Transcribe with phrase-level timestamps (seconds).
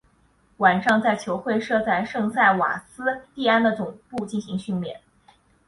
[0.57, 4.99] 晚上在球会设在圣塞瓦斯蒂安的总部进行训练。